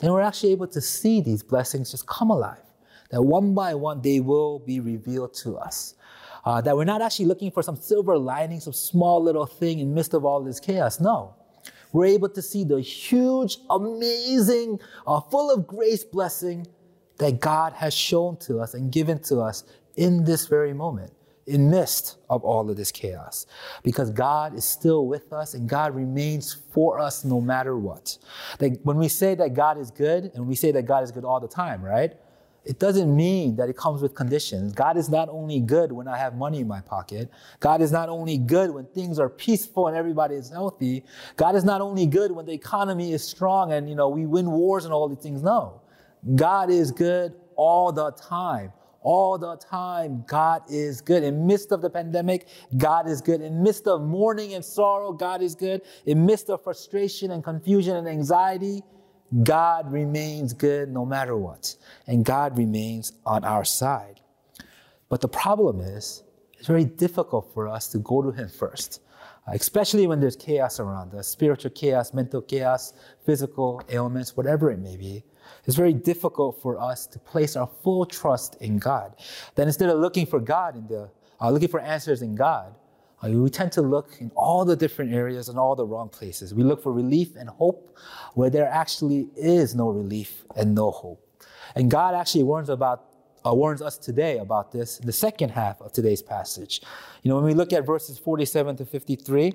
then 0.00 0.12
we're 0.12 0.20
actually 0.20 0.52
able 0.52 0.68
to 0.68 0.82
see 0.82 1.22
these 1.22 1.42
blessings 1.42 1.90
just 1.90 2.06
come 2.06 2.30
alive. 2.30 2.62
That 3.10 3.22
one 3.22 3.54
by 3.54 3.74
one, 3.74 4.02
they 4.02 4.20
will 4.20 4.58
be 4.58 4.80
revealed 4.80 5.32
to 5.34 5.56
us. 5.56 5.94
Uh, 6.44 6.60
that 6.60 6.76
we're 6.76 6.84
not 6.84 7.00
actually 7.00 7.24
looking 7.24 7.50
for 7.50 7.62
some 7.62 7.74
silver 7.74 8.18
lining, 8.18 8.60
some 8.60 8.74
small 8.74 9.22
little 9.22 9.46
thing 9.46 9.78
in 9.78 9.94
midst 9.94 10.12
of 10.12 10.26
all 10.26 10.42
this 10.42 10.60
chaos. 10.60 11.00
No 11.00 11.37
we're 11.92 12.06
able 12.06 12.28
to 12.30 12.42
see 12.42 12.64
the 12.64 12.80
huge, 12.80 13.58
amazing, 13.70 14.80
uh, 15.06 15.20
full 15.20 15.50
of 15.50 15.66
grace 15.66 16.04
blessing 16.04 16.66
that 17.18 17.40
God 17.40 17.72
has 17.74 17.94
shown 17.94 18.36
to 18.38 18.58
us 18.60 18.74
and 18.74 18.92
given 18.92 19.18
to 19.24 19.40
us 19.40 19.64
in 19.96 20.24
this 20.24 20.46
very 20.46 20.72
moment, 20.72 21.12
in 21.46 21.70
midst 21.70 22.18
of 22.30 22.44
all 22.44 22.70
of 22.70 22.76
this 22.76 22.92
chaos. 22.92 23.46
Because 23.82 24.10
God 24.10 24.54
is 24.54 24.64
still 24.64 25.06
with 25.06 25.32
us 25.32 25.54
and 25.54 25.68
God 25.68 25.94
remains 25.94 26.52
for 26.52 27.00
us 27.00 27.24
no 27.24 27.40
matter 27.40 27.76
what. 27.76 28.18
Like 28.60 28.80
when 28.82 28.96
we 28.96 29.08
say 29.08 29.34
that 29.34 29.54
God 29.54 29.78
is 29.78 29.90
good, 29.90 30.30
and 30.34 30.46
we 30.46 30.54
say 30.54 30.70
that 30.72 30.82
God 30.82 31.02
is 31.02 31.10
good 31.10 31.24
all 31.24 31.40
the 31.40 31.48
time, 31.48 31.82
right? 31.82 32.12
It 32.68 32.78
doesn't 32.78 33.16
mean 33.16 33.56
that 33.56 33.70
it 33.70 33.78
comes 33.78 34.02
with 34.02 34.14
conditions. 34.14 34.74
God 34.74 34.98
is 34.98 35.08
not 35.08 35.30
only 35.30 35.58
good 35.58 35.90
when 35.90 36.06
I 36.06 36.18
have 36.18 36.36
money 36.36 36.60
in 36.60 36.68
my 36.68 36.82
pocket. 36.82 37.30
God 37.60 37.80
is 37.80 37.90
not 37.90 38.10
only 38.10 38.36
good 38.36 38.70
when 38.70 38.84
things 38.84 39.18
are 39.18 39.30
peaceful 39.30 39.88
and 39.88 39.96
everybody 39.96 40.34
is 40.34 40.50
healthy. 40.50 41.02
God 41.36 41.56
is 41.56 41.64
not 41.64 41.80
only 41.80 42.04
good 42.04 42.30
when 42.30 42.44
the 42.44 42.52
economy 42.52 43.14
is 43.14 43.24
strong 43.24 43.72
and, 43.72 43.88
you 43.88 43.94
know, 43.94 44.10
we 44.10 44.26
win 44.26 44.50
wars 44.50 44.84
and 44.84 44.92
all 44.92 45.08
these 45.08 45.18
things. 45.18 45.42
No. 45.42 45.80
God 46.34 46.68
is 46.68 46.92
good 46.92 47.32
all 47.56 47.90
the 47.90 48.10
time. 48.12 48.70
All 49.00 49.38
the 49.38 49.56
time, 49.56 50.24
God 50.26 50.62
is 50.68 51.00
good. 51.00 51.22
In 51.22 51.46
midst 51.46 51.72
of 51.72 51.80
the 51.80 51.88
pandemic, 51.88 52.48
God 52.76 53.08
is 53.08 53.22
good. 53.22 53.40
In 53.40 53.62
midst 53.62 53.86
of 53.86 54.02
mourning 54.02 54.52
and 54.52 54.62
sorrow, 54.62 55.12
God 55.12 55.40
is 55.40 55.54
good. 55.54 55.80
In 56.04 56.26
midst 56.26 56.50
of 56.50 56.62
frustration 56.62 57.30
and 57.30 57.42
confusion 57.42 57.96
and 57.96 58.06
anxiety, 58.06 58.82
God 59.42 59.92
remains 59.92 60.52
good 60.52 60.90
no 60.90 61.04
matter 61.04 61.36
what, 61.36 61.74
and 62.06 62.24
God 62.24 62.56
remains 62.56 63.12
on 63.26 63.44
our 63.44 63.64
side. 63.64 64.20
But 65.08 65.20
the 65.20 65.28
problem 65.28 65.80
is, 65.80 66.22
it's 66.58 66.66
very 66.66 66.84
difficult 66.84 67.52
for 67.54 67.68
us 67.68 67.88
to 67.88 67.98
go 67.98 68.22
to 68.22 68.30
Him 68.30 68.48
first, 68.48 69.00
uh, 69.46 69.52
especially 69.52 70.06
when 70.06 70.20
there's 70.20 70.36
chaos 70.36 70.80
around 70.80 71.14
us 71.14 71.28
spiritual 71.28 71.70
chaos, 71.70 72.12
mental 72.12 72.42
chaos, 72.42 72.94
physical 73.24 73.82
ailments, 73.90 74.36
whatever 74.36 74.70
it 74.70 74.78
may 74.78 74.96
be. 74.96 75.24
It's 75.66 75.76
very 75.76 75.92
difficult 75.92 76.60
for 76.60 76.80
us 76.80 77.06
to 77.06 77.18
place 77.18 77.56
our 77.56 77.68
full 77.82 78.06
trust 78.06 78.56
in 78.60 78.78
God. 78.78 79.14
Then 79.54 79.66
instead 79.66 79.88
of 79.88 79.98
looking 79.98 80.26
for 80.26 80.40
God 80.40 80.76
in 80.76 80.86
the, 80.86 81.10
uh, 81.40 81.50
looking 81.50 81.68
for 81.68 81.80
answers 81.80 82.22
in 82.22 82.34
God, 82.34 82.74
uh, 83.22 83.28
we 83.28 83.50
tend 83.50 83.72
to 83.72 83.82
look 83.82 84.16
in 84.20 84.30
all 84.36 84.64
the 84.64 84.76
different 84.76 85.12
areas 85.12 85.48
and 85.48 85.58
all 85.58 85.74
the 85.74 85.84
wrong 85.84 86.08
places. 86.08 86.54
We 86.54 86.62
look 86.62 86.82
for 86.82 86.92
relief 86.92 87.34
and 87.36 87.48
hope 87.48 87.96
where 88.34 88.50
there 88.50 88.68
actually 88.68 89.28
is 89.36 89.74
no 89.74 89.88
relief 89.90 90.44
and 90.56 90.74
no 90.74 90.90
hope. 90.90 91.24
And 91.74 91.90
God 91.90 92.14
actually 92.14 92.44
warns 92.44 92.68
about 92.68 93.04
uh, 93.46 93.54
warns 93.54 93.80
us 93.80 93.96
today 93.96 94.38
about 94.38 94.72
this 94.72 94.98
in 94.98 95.06
the 95.06 95.12
second 95.12 95.50
half 95.50 95.80
of 95.80 95.92
today's 95.92 96.22
passage. 96.22 96.80
You 97.22 97.28
know, 97.28 97.36
when 97.36 97.44
we 97.44 97.54
look 97.54 97.72
at 97.72 97.86
verses 97.86 98.18
47 98.18 98.76
to 98.76 98.84
53, 98.84 99.52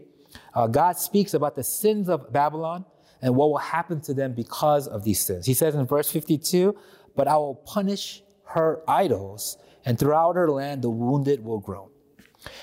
uh, 0.54 0.68
God 0.68 0.98
speaks 0.98 1.34
about 1.34 1.56
the 1.56 1.64
sins 1.64 2.10
of 2.10 2.32
Babylon 2.32 2.86
and 3.22 3.36
what 3.36 3.50
will 3.50 3.58
happen 3.58 4.02
to 4.02 4.14
them 4.14 4.34
because 4.34 4.88
of 4.88 5.04
these 5.04 5.20
sins. 5.20 5.46
He 5.46 5.54
says 5.54 5.76
in 5.76 5.86
verse 5.86 6.12
52, 6.12 6.76
But 7.16 7.28
I 7.28 7.36
will 7.36 7.56
punish 7.56 8.24
her 8.46 8.84
idols, 8.88 9.58
and 9.86 10.00
throughout 10.00 10.36
her 10.36 10.50
land 10.50 10.82
the 10.82 10.90
wounded 10.90 11.44
will 11.44 11.60
groan. 11.60 11.90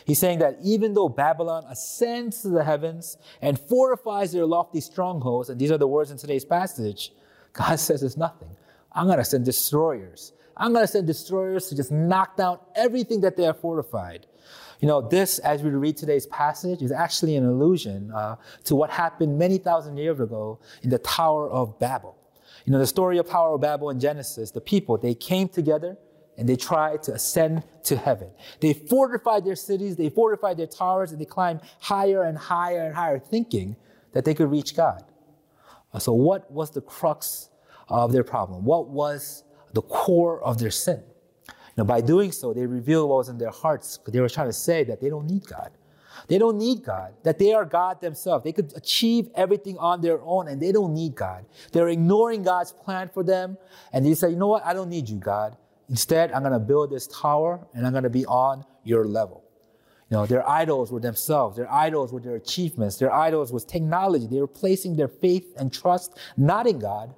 He's 0.04 0.18
saying 0.18 0.40
that 0.40 0.58
even 0.62 0.94
though 0.94 1.08
Babylon 1.08 1.64
ascends 1.68 2.42
to 2.42 2.48
the 2.48 2.64
heavens 2.64 3.16
and 3.40 3.58
fortifies 3.58 4.32
their 4.32 4.46
lofty 4.46 4.80
strongholds, 4.80 5.50
and 5.50 5.60
these 5.60 5.70
are 5.70 5.78
the 5.78 5.88
words 5.88 6.10
in 6.10 6.18
today's 6.18 6.44
passage, 6.44 7.12
God 7.52 7.76
says 7.78 8.02
it's 8.02 8.16
nothing. 8.16 8.50
I'm 8.92 9.06
going 9.06 9.18
to 9.18 9.24
send 9.24 9.44
destroyers. 9.44 10.32
I'm 10.56 10.72
going 10.72 10.84
to 10.84 10.90
send 10.90 11.06
destroyers 11.06 11.68
to 11.68 11.76
just 11.76 11.90
knock 11.90 12.36
down 12.36 12.58
everything 12.74 13.20
that 13.22 13.36
they 13.36 13.44
have 13.44 13.60
fortified. 13.60 14.26
You 14.80 14.88
know, 14.88 15.00
this, 15.00 15.38
as 15.40 15.62
we 15.62 15.70
read 15.70 15.96
today's 15.96 16.26
passage, 16.26 16.82
is 16.82 16.90
actually 16.90 17.36
an 17.36 17.46
allusion 17.46 18.10
uh, 18.12 18.36
to 18.64 18.74
what 18.74 18.90
happened 18.90 19.38
many 19.38 19.58
thousand 19.58 19.98
years 19.98 20.20
ago 20.20 20.58
in 20.82 20.90
the 20.90 20.98
Tower 20.98 21.50
of 21.50 21.78
Babel. 21.78 22.16
You 22.64 22.72
know, 22.72 22.78
the 22.78 22.86
story 22.86 23.18
of 23.18 23.28
Tower 23.28 23.54
of 23.54 23.60
Babel 23.60 23.90
in 23.90 24.00
Genesis, 24.00 24.50
the 24.50 24.60
people, 24.60 24.96
they 24.96 25.14
came 25.14 25.48
together 25.48 25.96
and 26.40 26.48
they 26.48 26.56
tried 26.56 27.02
to 27.02 27.12
ascend 27.12 27.62
to 27.84 27.98
heaven. 27.98 28.30
They 28.60 28.72
fortified 28.72 29.44
their 29.44 29.54
cities, 29.54 29.94
they 29.96 30.08
fortified 30.08 30.56
their 30.56 30.66
towers, 30.66 31.12
and 31.12 31.20
they 31.20 31.26
climbed 31.26 31.60
higher 31.80 32.24
and 32.24 32.38
higher 32.38 32.80
and 32.86 32.94
higher, 32.94 33.18
thinking 33.18 33.76
that 34.12 34.24
they 34.24 34.32
could 34.32 34.50
reach 34.50 34.74
God. 34.74 35.04
Uh, 35.92 35.98
so, 35.98 36.14
what 36.14 36.50
was 36.50 36.70
the 36.70 36.80
crux 36.80 37.50
of 37.88 38.12
their 38.12 38.24
problem? 38.24 38.64
What 38.64 38.88
was 38.88 39.44
the 39.74 39.82
core 39.82 40.42
of 40.42 40.58
their 40.58 40.70
sin? 40.70 41.02
Now, 41.76 41.84
by 41.84 42.00
doing 42.00 42.32
so, 42.32 42.54
they 42.54 42.64
revealed 42.64 43.10
what 43.10 43.16
was 43.16 43.28
in 43.28 43.36
their 43.36 43.50
hearts 43.50 43.98
they 44.08 44.20
were 44.20 44.28
trying 44.28 44.48
to 44.48 44.52
say 44.54 44.82
that 44.84 45.00
they 45.00 45.10
don't 45.10 45.26
need 45.26 45.46
God. 45.46 45.70
They 46.26 46.38
don't 46.38 46.56
need 46.56 46.82
God, 46.82 47.14
that 47.22 47.38
they 47.38 47.52
are 47.52 47.64
God 47.66 48.00
themselves. 48.00 48.44
They 48.44 48.52
could 48.52 48.72
achieve 48.76 49.28
everything 49.34 49.76
on 49.78 50.00
their 50.00 50.20
own 50.22 50.48
and 50.48 50.60
they 50.60 50.72
don't 50.72 50.94
need 50.94 51.14
God. 51.14 51.44
They're 51.72 51.88
ignoring 51.88 52.42
God's 52.42 52.72
plan 52.72 53.10
for 53.12 53.22
them 53.22 53.58
and 53.92 54.04
they 54.04 54.14
say, 54.14 54.30
you 54.30 54.36
know 54.36 54.48
what? 54.48 54.64
I 54.64 54.72
don't 54.72 54.88
need 54.88 55.08
you, 55.08 55.16
God. 55.16 55.56
Instead, 55.90 56.30
I'm 56.32 56.42
going 56.42 56.52
to 56.52 56.60
build 56.60 56.90
this 56.90 57.08
tower 57.08 57.66
and 57.74 57.84
I'm 57.84 57.92
going 57.92 58.04
to 58.04 58.10
be 58.10 58.24
on 58.26 58.64
your 58.84 59.04
level. 59.04 59.44
You 60.08 60.16
know, 60.16 60.26
their 60.26 60.48
idols 60.48 60.90
were 60.90 61.00
themselves. 61.00 61.56
Their 61.56 61.70
idols 61.70 62.12
were 62.12 62.20
their 62.20 62.36
achievements. 62.36 62.96
Their 62.96 63.12
idols 63.12 63.52
was 63.52 63.64
technology. 63.64 64.26
They 64.26 64.40
were 64.40 64.46
placing 64.46 64.96
their 64.96 65.08
faith 65.08 65.52
and 65.58 65.72
trust 65.72 66.16
not 66.36 66.66
in 66.66 66.78
God, 66.78 67.14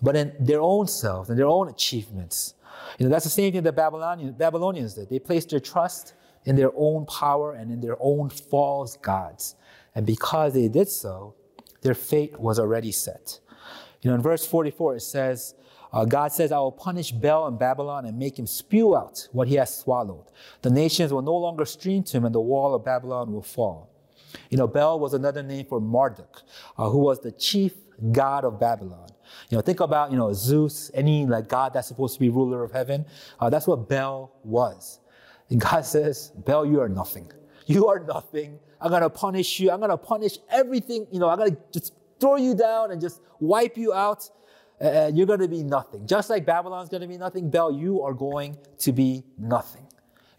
but 0.00 0.16
in 0.16 0.34
their 0.38 0.60
own 0.60 0.86
selves 0.86 1.30
and 1.30 1.38
their 1.38 1.46
own 1.46 1.68
achievements. 1.68 2.54
You 2.98 3.06
know, 3.06 3.10
that's 3.10 3.24
the 3.24 3.30
same 3.30 3.52
thing 3.52 3.62
the 3.62 3.72
Babylonians, 3.72 4.34
Babylonians 4.36 4.94
did. 4.94 5.10
They 5.10 5.18
placed 5.18 5.50
their 5.50 5.60
trust 5.60 6.14
in 6.44 6.56
their 6.56 6.70
own 6.76 7.04
power 7.06 7.52
and 7.52 7.70
in 7.70 7.80
their 7.80 7.96
own 8.00 8.30
false 8.30 8.96
gods. 8.96 9.56
And 9.94 10.06
because 10.06 10.54
they 10.54 10.68
did 10.68 10.88
so, 10.88 11.34
their 11.82 11.94
fate 11.94 12.38
was 12.38 12.58
already 12.58 12.92
set. 12.92 13.40
You 14.02 14.10
know, 14.10 14.14
in 14.14 14.22
verse 14.22 14.46
44, 14.46 14.96
it 14.96 15.00
says, 15.00 15.54
uh, 15.92 16.04
God 16.04 16.32
says, 16.32 16.52
I 16.52 16.58
will 16.58 16.72
punish 16.72 17.10
Bel 17.12 17.46
and 17.46 17.58
Babylon 17.58 18.06
and 18.06 18.18
make 18.18 18.38
him 18.38 18.46
spew 18.46 18.96
out 18.96 19.28
what 19.32 19.48
he 19.48 19.56
has 19.56 19.76
swallowed. 19.76 20.26
The 20.62 20.70
nations 20.70 21.12
will 21.12 21.22
no 21.22 21.36
longer 21.36 21.64
stream 21.64 22.02
to 22.04 22.16
him, 22.16 22.24
and 22.24 22.34
the 22.34 22.40
wall 22.40 22.74
of 22.74 22.84
Babylon 22.84 23.32
will 23.32 23.42
fall. 23.42 23.90
You 24.48 24.58
know, 24.58 24.66
Bel 24.66 25.00
was 25.00 25.14
another 25.14 25.42
name 25.42 25.66
for 25.66 25.80
Marduk, 25.80 26.42
uh, 26.78 26.88
who 26.88 26.98
was 26.98 27.20
the 27.20 27.32
chief 27.32 27.74
god 28.12 28.44
of 28.44 28.60
Babylon. 28.60 29.08
You 29.48 29.56
know, 29.56 29.62
think 29.62 29.80
about, 29.80 30.10
you 30.10 30.16
know, 30.16 30.32
Zeus, 30.32 30.90
any 30.94 31.26
like 31.26 31.48
God 31.48 31.72
that's 31.72 31.88
supposed 31.88 32.14
to 32.14 32.20
be 32.20 32.28
ruler 32.28 32.62
of 32.62 32.72
heaven. 32.72 33.04
Uh, 33.38 33.50
that's 33.50 33.66
what 33.66 33.88
Bel 33.88 34.32
was. 34.44 35.00
And 35.50 35.60
God 35.70 35.84
says, 35.84 36.32
Bel, 36.36 36.66
you 36.66 36.80
are 36.80 36.88
nothing. 36.88 37.30
You 37.66 37.86
are 37.86 38.00
nothing. 38.00 38.58
I'm 38.80 38.90
going 38.90 39.02
to 39.02 39.10
punish 39.10 39.60
you. 39.60 39.70
I'm 39.70 39.78
going 39.78 39.90
to 39.90 39.96
punish 39.96 40.38
everything. 40.50 41.06
You 41.12 41.20
know, 41.20 41.28
I'm 41.28 41.38
going 41.38 41.54
to 41.54 41.58
just 41.70 41.92
throw 42.18 42.34
you 42.34 42.56
down 42.56 42.90
and 42.90 43.00
just 43.00 43.20
wipe 43.38 43.76
you 43.76 43.92
out. 43.92 44.28
And 44.80 45.16
you're 45.16 45.26
going 45.26 45.40
to 45.40 45.48
be 45.48 45.62
nothing. 45.62 46.06
Just 46.06 46.30
like 46.30 46.46
Babylon's 46.46 46.88
going 46.88 47.02
to 47.02 47.08
be 47.08 47.18
nothing, 47.18 47.50
Bel, 47.50 47.70
you 47.72 48.02
are 48.02 48.14
going 48.14 48.56
to 48.78 48.92
be 48.92 49.24
nothing. 49.38 49.86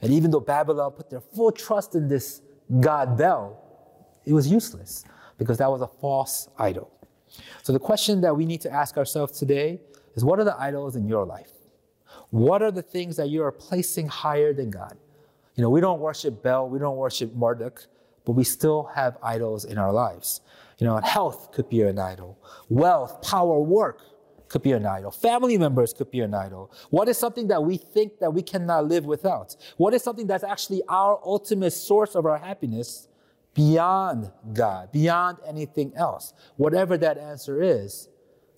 And 0.01 0.11
even 0.11 0.31
though 0.31 0.39
Babylon 0.39 0.91
put 0.91 1.09
their 1.09 1.21
full 1.21 1.51
trust 1.51 1.93
in 1.93 2.07
this 2.07 2.41
God 2.79 3.17
Bel, 3.17 3.61
it 4.25 4.33
was 4.33 4.47
useless 4.47 5.05
because 5.37 5.59
that 5.59 5.69
was 5.69 5.81
a 5.81 5.87
false 5.87 6.49
idol. 6.57 6.91
So 7.61 7.71
the 7.71 7.79
question 7.79 8.21
that 8.21 8.35
we 8.35 8.45
need 8.45 8.61
to 8.61 8.71
ask 8.71 8.97
ourselves 8.97 9.37
today 9.37 9.79
is 10.15 10.25
what 10.25 10.39
are 10.39 10.43
the 10.43 10.59
idols 10.59 10.95
in 10.95 11.07
your 11.07 11.25
life? 11.25 11.51
What 12.31 12.61
are 12.61 12.71
the 12.71 12.81
things 12.81 13.15
that 13.17 13.29
you 13.29 13.43
are 13.43 13.51
placing 13.51 14.07
higher 14.07 14.53
than 14.53 14.69
God? 14.69 14.97
You 15.55 15.61
know, 15.61 15.69
we 15.69 15.81
don't 15.81 15.99
worship 15.99 16.41
Bel, 16.41 16.67
we 16.67 16.79
don't 16.79 16.97
worship 16.97 17.33
Marduk, 17.35 17.85
but 18.25 18.33
we 18.33 18.43
still 18.43 18.83
have 18.95 19.17
idols 19.21 19.65
in 19.65 19.77
our 19.77 19.91
lives. 19.91 20.41
You 20.79 20.87
know, 20.87 20.97
health 20.97 21.51
could 21.51 21.69
be 21.69 21.81
an 21.83 21.99
idol, 21.99 22.39
wealth, 22.69 23.21
power, 23.21 23.59
work 23.59 24.01
could 24.51 24.61
be 24.61 24.73
an 24.73 24.85
idol, 24.85 25.11
family 25.11 25.57
members 25.57 25.93
could 25.93 26.11
be 26.11 26.19
an 26.19 26.33
idol. 26.33 26.71
What 26.89 27.07
is 27.07 27.17
something 27.17 27.47
that 27.47 27.63
we 27.63 27.77
think 27.77 28.19
that 28.19 28.33
we 28.33 28.41
cannot 28.41 28.87
live 28.87 29.05
without? 29.05 29.55
What 29.77 29.93
is 29.93 30.03
something 30.03 30.27
that's 30.27 30.43
actually 30.43 30.81
our 30.87 31.19
ultimate 31.25 31.71
source 31.71 32.15
of 32.15 32.25
our 32.25 32.37
happiness 32.37 33.07
beyond 33.53 34.31
God, 34.53 34.91
beyond 34.91 35.37
anything 35.45 35.93
else. 35.95 36.33
Whatever 36.57 36.97
that 36.97 37.17
answer 37.17 37.61
is, 37.61 38.07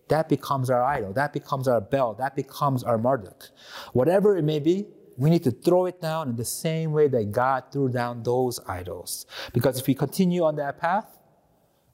that 0.10 0.30
becomes 0.30 0.70
our 0.70 0.84
idol. 0.84 1.14
That 1.14 1.34
becomes 1.34 1.68
our 1.68 1.82
Bel. 1.82 2.14
That 2.16 2.36
becomes 2.36 2.84
our 2.84 2.98
Marduk. 2.98 3.50
Whatever 3.94 4.38
it 4.38 4.44
may 4.44 4.60
be, 4.60 4.86
we 5.18 5.30
need 5.30 5.44
to 5.44 5.52
throw 5.52 5.86
it 5.86 6.02
down 6.02 6.30
in 6.30 6.36
the 6.36 6.46
same 6.46 6.92
way 6.92 7.08
that 7.08 7.32
God 7.32 7.66
threw 7.72 7.90
down 7.90 8.24
those 8.24 8.60
idols. 8.68 9.26
Because 9.54 9.80
if 9.80 9.88
we 9.88 9.94
continue 9.94 10.44
on 10.44 10.56
that 10.58 10.80
path, 10.80 11.20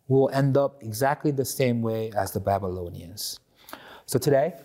we'll 0.07 0.29
end 0.29 0.57
up 0.57 0.81
exactly 0.81 1.31
the 1.31 1.45
same 1.45 1.81
way 1.81 2.11
as 2.15 2.31
the 2.31 2.39
Babylonians. 2.39 3.39
So 4.09 4.17
today, 4.17 4.55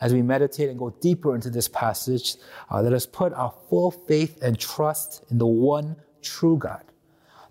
as 0.00 0.12
we 0.12 0.22
meditate 0.22 0.70
and 0.70 0.76
go 0.76 0.90
deeper 0.90 1.32
into 1.36 1.50
this 1.50 1.68
passage, 1.68 2.34
uh, 2.68 2.82
let 2.82 2.92
us 2.92 3.06
put 3.06 3.32
our 3.32 3.54
full 3.70 3.92
faith 3.92 4.42
and 4.42 4.58
trust 4.58 5.22
in 5.30 5.38
the 5.38 5.46
one 5.46 5.94
true 6.20 6.58
God 6.58 6.82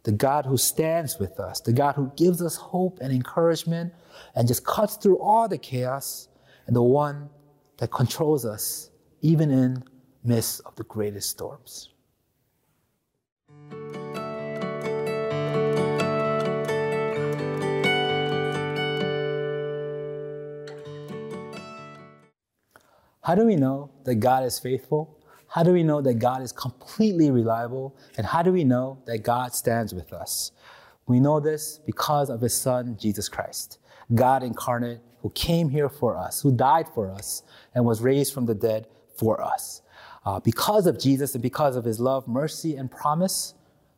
the 0.04 0.12
God 0.12 0.46
who 0.46 0.58
stands 0.58 1.20
with 1.20 1.40
us, 1.40 1.62
the 1.62 1.72
God 1.72 1.96
who 1.96 2.12
gives 2.18 2.42
us 2.42 2.58
hope 2.58 3.00
and 3.02 3.14
encouragement 3.14 3.94
and 4.36 4.46
just 4.46 4.66
cuts 4.66 4.98
through 4.98 5.20
all 5.20 5.48
the 5.48 5.58
chaos, 5.58 6.28
and 6.66 6.76
the 6.76 6.84
one 6.84 7.30
that 7.78 7.92
controls 7.92 8.46
us 8.46 8.90
even 9.22 9.50
in 9.50 9.84
midst 10.26 10.62
of 10.66 10.76
the 10.76 10.84
greatest 10.84 11.30
storms. 11.30 11.94
How 23.28 23.36
do 23.36 23.46
we 23.46 23.58
know 23.58 23.92
that 24.06 24.22
God 24.22 24.46
is 24.46 24.58
faithful? 24.58 25.20
How 25.50 25.62
do 25.62 25.74
we 25.74 25.84
know 25.84 26.00
that 26.00 26.14
God 26.14 26.42
is 26.42 26.54
completely 26.54 27.30
reliable? 27.30 27.94
And 28.18 28.26
how 28.26 28.42
do 28.42 28.54
we 28.54 28.64
know 28.64 29.00
that 29.06 29.18
God 29.18 29.54
stands 29.54 29.94
with 29.94 30.14
us? 30.14 30.54
We 31.08 31.20
know 31.20 31.42
this 31.42 31.78
because 31.86 32.30
of 32.30 32.40
his 32.40 32.54
son, 32.54 32.96
Jesus 32.98 33.28
Christ, 33.28 33.80
God 34.16 34.44
incarnate, 34.44 35.02
who 35.22 35.30
came 35.32 35.68
here 35.68 35.90
for 35.90 36.16
us, 36.16 36.40
who 36.40 36.54
died 36.54 36.88
for 36.96 37.12
us, 37.12 37.44
and 37.76 37.84
was 37.84 38.00
raised 38.00 38.34
from 38.34 38.46
the 38.46 38.56
dead 38.56 38.88
for 39.18 39.44
us. 39.44 39.82
Uh, 40.26 40.40
because 40.40 40.88
of 40.88 40.98
Jesus 40.98 41.36
and 41.36 41.42
because 41.42 41.76
of 41.76 41.84
his 41.84 42.00
love, 42.00 42.30
mercy, 42.30 42.78
and 42.78 42.90
promise, 42.90 43.56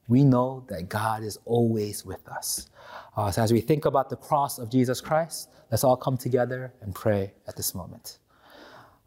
we 0.08 0.24
know 0.24 0.66
that 0.70 0.90
God 0.90 1.22
is 1.22 1.38
always 1.46 2.04
with 2.04 2.28
us. 2.30 2.72
Uh, 3.16 3.30
so 3.30 3.44
as 3.44 3.54
we 3.54 3.62
think 3.62 3.86
about 3.86 4.10
the 4.10 4.18
cross 4.18 4.58
of 4.58 4.72
Jesus 4.72 5.00
Christ, 5.02 5.52
let's 5.70 5.84
all 5.84 5.98
come 5.98 6.18
together 6.18 6.74
and 6.82 6.96
pray 6.96 7.36
at 7.48 7.56
this 7.56 7.76
moment. 7.76 8.18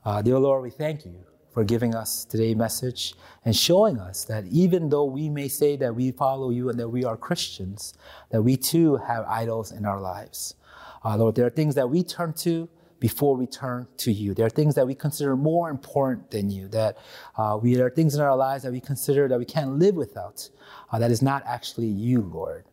Uh, 0.05 0.21
dear 0.21 0.37
Lord, 0.37 0.65
we 0.65 0.71
thank 0.71 1.05
you 1.05 1.15
for 1.53 1.63
giving 1.63 1.95
us 1.95 2.25
today's 2.25 2.57
message 2.57 3.15
and 3.45 3.55
showing 3.55 4.01
us 4.01 4.25
that 4.25 4.45
even 4.47 4.89
though 4.89 5.05
we 5.05 5.29
may 5.29 5.47
say 5.47 5.77
that 5.77 5.95
we 5.95 6.11
follow 6.11 6.51
you 6.51 6.71
and 6.71 6.81
that 6.81 6.89
we 6.89 7.05
are 7.05 7.17
Christians, 7.17 7.95
that 8.31 8.43
we 8.43 8.57
too 8.57 8.97
have 8.97 9.25
idols 9.29 9.71
in 9.71 9.87
our 9.87 10.01
lives. 10.01 10.57
Uh, 11.05 11.17
Lord, 11.17 11.37
there 11.37 11.47
are 11.47 11.51
things 11.51 11.77
that 11.77 11.89
we 11.89 12.03
turn 12.03 12.33
to 12.39 12.69
before 12.99 13.37
we 13.37 13.47
turn 13.47 13.87
to 13.99 14.11
you. 14.11 14.35
There 14.35 14.45
are 14.45 14.51
things 14.51 14.75
that 14.75 14.89
we 14.89 14.97
consider 14.97 15.37
more 15.37 15.71
important 15.71 16.33
than 16.33 16.51
you, 16.51 16.67
that 16.69 16.99
uh, 17.37 17.57
we, 17.63 17.77
there 17.77 17.87
are 17.87 17.91
things 17.91 18.17
in 18.17 18.21
our 18.23 18.37
lives 18.37 18.65
that 18.65 18.73
we 18.73 18.81
consider 18.81 19.29
that 19.29 19.39
we 19.39 19.45
can't 19.45 19.79
live 19.79 19.95
without, 19.95 20.51
uh, 20.91 20.99
that 20.99 21.13
is 21.13 21.23
not 21.23 21.45
actually 21.47 21.87
you, 21.87 22.23
Lord. 22.23 22.65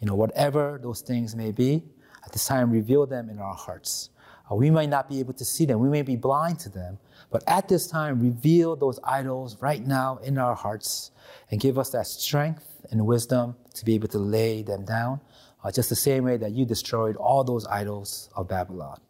You 0.00 0.06
know, 0.06 0.16
whatever 0.16 0.78
those 0.82 1.00
things 1.00 1.34
may 1.34 1.50
be, 1.50 1.82
at 2.26 2.32
this 2.32 2.46
time, 2.46 2.70
reveal 2.70 3.06
them 3.06 3.30
in 3.30 3.38
our 3.38 3.54
hearts. 3.54 4.10
Uh, 4.50 4.54
we 4.54 4.70
might 4.70 4.90
not 4.90 5.08
be 5.08 5.20
able 5.20 5.32
to 5.32 5.44
see 5.44 5.64
them, 5.64 5.78
we 5.80 5.88
may 5.88 6.02
be 6.02 6.16
blind 6.16 6.58
to 6.60 6.68
them, 6.68 6.98
but 7.30 7.42
at 7.46 7.68
this 7.68 7.86
time, 7.86 8.20
reveal 8.20 8.76
those 8.76 9.00
idols 9.04 9.60
right 9.60 9.84
now 9.86 10.18
in 10.18 10.38
our 10.38 10.54
hearts 10.54 11.10
and 11.50 11.60
give 11.60 11.78
us 11.78 11.90
that 11.90 12.06
strength 12.06 12.86
and 12.90 13.04
wisdom 13.06 13.56
to 13.74 13.84
be 13.84 13.94
able 13.94 14.08
to 14.08 14.18
lay 14.18 14.62
them 14.62 14.84
down, 14.84 15.20
uh, 15.62 15.70
just 15.70 15.88
the 15.88 15.96
same 15.96 16.24
way 16.24 16.36
that 16.36 16.52
you 16.52 16.66
destroyed 16.66 17.16
all 17.16 17.42
those 17.42 17.66
idols 17.66 18.28
of 18.36 18.48
Babylon. 18.48 19.00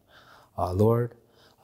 Uh, 0.57 0.73
Lord, 0.73 1.15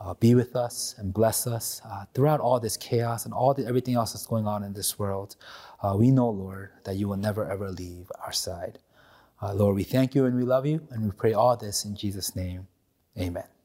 uh, 0.01 0.15
be 0.15 0.35
with 0.35 0.57
us 0.57 0.95
and 0.99 1.15
bless 1.15 1.47
us 1.47 1.81
uh, 1.85 2.05
throughout 2.15 2.41
all 2.41 2.59
this 2.59 2.77
chaos 2.77 3.25
and 3.25 3.35
all 3.35 3.55
the, 3.55 3.67
everything 3.67 3.95
else 3.95 4.13
that's 4.13 4.27
going 4.27 4.47
on 4.47 4.65
in 4.65 4.73
this 4.73 4.99
world. 4.99 5.37
Uh, 5.83 5.95
we 5.97 6.11
know, 6.11 6.29
Lord, 6.29 6.71
that 6.85 6.97
you 6.97 7.07
will 7.07 7.19
never 7.19 7.49
ever 7.49 7.71
leave 7.71 8.11
our 8.25 8.33
side. 8.33 8.79
Lord, 9.55 9.75
we 9.75 9.85
thank 9.85 10.15
you 10.15 10.27
and 10.27 10.37
we 10.37 10.43
love 10.43 10.67
you, 10.67 10.87
and 10.91 11.03
we 11.03 11.11
pray 11.13 11.33
all 11.33 11.57
this 11.57 11.87
in 11.87 11.97
Jesus' 11.97 12.37
name. 12.37 12.67
Amen. 13.19 13.60